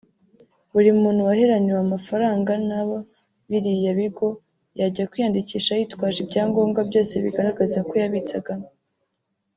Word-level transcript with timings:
Buri 0.73 0.89
muntu 1.01 1.21
waheraniwe 1.27 1.79
amafaranga 1.81 2.51
nab 2.67 2.89
biriya 3.49 3.91
bigo 3.99 4.27
yajya 4.79 5.03
kwiyandikisha 5.11 5.71
yitwaje 5.79 6.19
ibyangombwa 6.21 6.79
byose 6.89 7.13
bigaragaza 7.23 7.77
ko 7.87 7.93
yabitsagamo 8.01 8.67